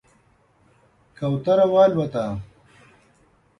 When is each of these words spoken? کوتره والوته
کوتره 1.17 1.65
والوته 1.73 2.25